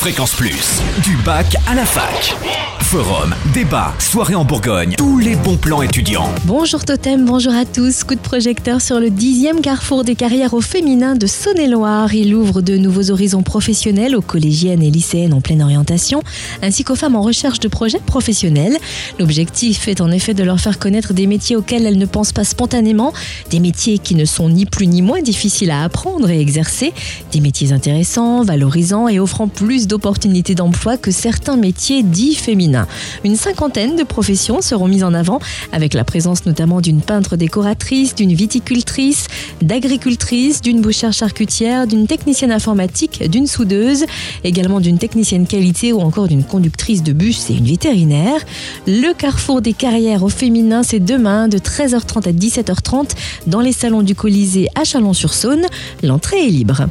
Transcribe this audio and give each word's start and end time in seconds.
Fréquence 0.00 0.34
Plus, 0.34 0.80
du 1.02 1.14
bac 1.26 1.58
à 1.66 1.74
la 1.74 1.84
fac. 1.84 2.34
Forum, 2.80 3.36
débat, 3.54 3.94
soirée 4.00 4.34
en 4.34 4.44
Bourgogne, 4.44 4.94
tous 4.98 5.18
les 5.18 5.36
bons 5.36 5.56
plans 5.56 5.80
étudiants. 5.80 6.28
Bonjour 6.44 6.84
Totem, 6.84 7.24
bonjour 7.24 7.54
à 7.54 7.64
tous. 7.64 8.02
Coup 8.02 8.16
de 8.16 8.20
projecteur 8.20 8.80
sur 8.80 8.98
le 8.98 9.10
dixième 9.10 9.60
carrefour 9.60 10.02
des 10.02 10.16
carrières 10.16 10.54
au 10.54 10.60
féminin 10.60 11.14
de 11.14 11.28
Saône-et-Loire. 11.28 12.12
Il 12.14 12.34
ouvre 12.34 12.62
de 12.62 12.76
nouveaux 12.76 13.12
horizons 13.12 13.44
professionnels 13.44 14.16
aux 14.16 14.22
collégiennes 14.22 14.82
et 14.82 14.90
lycéennes 14.90 15.34
en 15.34 15.40
pleine 15.40 15.62
orientation, 15.62 16.20
ainsi 16.62 16.82
qu'aux 16.82 16.96
femmes 16.96 17.14
en 17.14 17.22
recherche 17.22 17.60
de 17.60 17.68
projets 17.68 18.00
professionnels. 18.04 18.76
L'objectif 19.20 19.86
est 19.86 20.00
en 20.00 20.10
effet 20.10 20.34
de 20.34 20.42
leur 20.42 20.58
faire 20.58 20.80
connaître 20.80 21.12
des 21.12 21.28
métiers 21.28 21.54
auxquels 21.54 21.86
elles 21.86 21.98
ne 21.98 22.06
pensent 22.06 22.32
pas 22.32 22.44
spontanément, 22.44 23.12
des 23.50 23.60
métiers 23.60 23.98
qui 23.98 24.16
ne 24.16 24.24
sont 24.24 24.48
ni 24.48 24.66
plus 24.66 24.88
ni 24.88 25.02
moins 25.02 25.22
difficiles 25.22 25.70
à 25.70 25.84
apprendre 25.84 26.28
et 26.28 26.40
exercer, 26.40 26.92
des 27.30 27.40
métiers 27.40 27.70
intéressants, 27.70 28.42
valorisants 28.42 29.06
et 29.06 29.20
offrant 29.20 29.46
plus 29.46 29.86
d'opportunités 29.90 30.54
d'emploi 30.54 30.96
que 30.96 31.10
certains 31.10 31.56
métiers 31.56 32.02
dits 32.02 32.36
féminins. 32.36 32.86
Une 33.24 33.36
cinquantaine 33.36 33.96
de 33.96 34.04
professions 34.04 34.62
seront 34.62 34.86
mises 34.86 35.04
en 35.04 35.12
avant, 35.12 35.40
avec 35.72 35.94
la 35.94 36.04
présence 36.04 36.46
notamment 36.46 36.80
d'une 36.80 37.00
peintre 37.00 37.36
décoratrice, 37.36 38.14
d'une 38.14 38.32
viticultrice, 38.32 39.26
d'agricultrice, 39.60 40.60
d'une 40.60 40.80
bouchère 40.80 41.12
charcutière, 41.12 41.88
d'une 41.88 42.06
technicienne 42.06 42.52
informatique, 42.52 43.28
d'une 43.28 43.48
soudeuse, 43.48 44.04
également 44.44 44.80
d'une 44.80 44.98
technicienne 44.98 45.46
qualité 45.46 45.92
ou 45.92 46.00
encore 46.00 46.28
d'une 46.28 46.44
conductrice 46.44 47.02
de 47.02 47.12
bus 47.12 47.50
et 47.50 47.54
une 47.54 47.66
vétérinaire. 47.66 48.40
Le 48.86 49.12
carrefour 49.12 49.60
des 49.60 49.72
carrières 49.72 50.22
au 50.22 50.28
féminin, 50.28 50.82
c'est 50.84 51.00
demain 51.00 51.48
de 51.48 51.58
13h30 51.58 52.28
à 52.28 52.32
17h30 52.32 53.10
dans 53.48 53.60
les 53.60 53.72
salons 53.72 54.02
du 54.02 54.14
Colisée 54.14 54.68
à 54.76 54.84
Chalon-sur-Saône. 54.84 55.66
L'entrée 56.04 56.46
est 56.46 56.50
libre. 56.50 56.86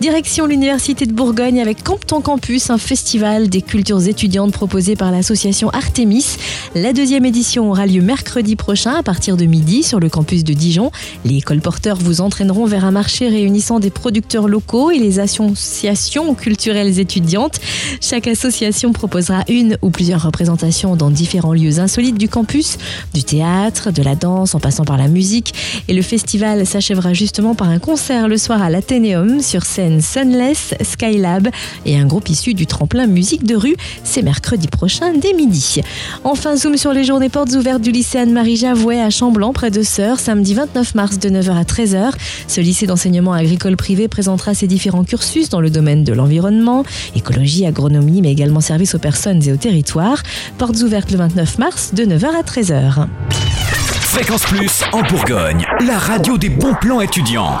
Direction 0.00 0.46
l'Université 0.46 1.06
de 1.06 1.12
Bourgogne 1.12 1.60
avec 1.60 1.82
Campton 1.82 2.20
Campus, 2.20 2.43
un 2.68 2.78
festival 2.78 3.48
des 3.48 3.62
cultures 3.62 4.06
étudiantes 4.06 4.52
proposé 4.52 4.96
par 4.96 5.10
l'association 5.10 5.70
Artemis. 5.70 6.36
La 6.74 6.92
deuxième 6.92 7.24
édition 7.24 7.70
aura 7.70 7.86
lieu 7.86 8.02
mercredi 8.02 8.54
prochain 8.54 8.92
à 8.92 9.02
partir 9.02 9.38
de 9.38 9.46
midi 9.46 9.82
sur 9.82 9.98
le 9.98 10.10
campus 10.10 10.44
de 10.44 10.52
Dijon. 10.52 10.90
Les 11.24 11.40
colporteurs 11.40 11.96
vous 11.96 12.20
entraîneront 12.20 12.66
vers 12.66 12.84
un 12.84 12.90
marché 12.90 13.28
réunissant 13.28 13.80
des 13.80 13.88
producteurs 13.88 14.46
locaux 14.46 14.90
et 14.90 14.98
les 14.98 15.20
associations 15.20 16.34
culturelles 16.34 16.98
étudiantes. 16.98 17.60
Chaque 18.02 18.26
association 18.26 18.92
proposera 18.92 19.44
une 19.48 19.78
ou 19.80 19.88
plusieurs 19.88 20.22
représentations 20.22 20.96
dans 20.96 21.10
différents 21.10 21.54
lieux 21.54 21.78
insolites 21.78 22.18
du 22.18 22.28
campus, 22.28 22.76
du 23.14 23.24
théâtre, 23.24 23.90
de 23.90 24.02
la 24.02 24.16
danse 24.16 24.54
en 24.54 24.60
passant 24.60 24.84
par 24.84 24.98
la 24.98 25.08
musique. 25.08 25.54
Et 25.88 25.94
le 25.94 26.02
festival 26.02 26.66
s'achèvera 26.66 27.14
justement 27.14 27.54
par 27.54 27.70
un 27.70 27.78
concert 27.78 28.28
le 28.28 28.36
soir 28.36 28.60
à 28.60 28.68
l'Athénéum 28.68 29.40
sur 29.40 29.64
scène 29.64 30.02
Sunless, 30.02 30.74
Skylab 30.82 31.48
et 31.86 31.96
un 31.96 32.04
groupe 32.04 32.28
du 32.34 32.66
tremplin 32.66 33.06
musique 33.06 33.44
de 33.44 33.54
rue. 33.54 33.76
C'est 34.02 34.22
mercredi 34.22 34.66
prochain 34.66 35.12
dès 35.16 35.32
midi. 35.32 35.80
Enfin, 36.24 36.56
zoom 36.56 36.76
sur 36.76 36.92
les 36.92 37.04
journées 37.04 37.28
portes 37.28 37.52
ouvertes 37.52 37.80
du 37.80 37.92
lycée 37.92 38.18
Anne-Marie 38.18 38.56
Javouet 38.56 39.00
à 39.00 39.08
Chamblanc, 39.08 39.52
près 39.52 39.70
de 39.70 39.82
Sœur, 39.82 40.18
samedi 40.18 40.54
29 40.54 40.94
mars 40.96 41.18
de 41.18 41.28
9h 41.28 41.56
à 41.56 41.62
13h. 41.62 42.12
Ce 42.48 42.60
lycée 42.60 42.86
d'enseignement 42.86 43.32
agricole 43.32 43.76
privé 43.76 44.08
présentera 44.08 44.54
ses 44.54 44.66
différents 44.66 45.04
cursus 45.04 45.48
dans 45.48 45.60
le 45.60 45.70
domaine 45.70 46.02
de 46.02 46.12
l'environnement, 46.12 46.84
écologie, 47.14 47.66
agronomie, 47.66 48.20
mais 48.20 48.32
également 48.32 48.60
service 48.60 48.94
aux 48.96 48.98
personnes 48.98 49.42
et 49.46 49.52
aux 49.52 49.56
territoires. 49.56 50.22
Portes 50.58 50.82
ouvertes 50.82 51.12
le 51.12 51.18
29 51.18 51.58
mars 51.58 51.94
de 51.94 52.04
9h 52.04 52.26
à 52.26 52.42
13h. 52.42 53.06
Fréquence 54.00 54.44
Plus 54.44 54.82
en 54.92 55.02
Bourgogne, 55.02 55.64
la 55.86 55.98
radio 55.98 56.36
des 56.36 56.48
bons 56.48 56.74
plans 56.80 57.00
étudiants. 57.00 57.58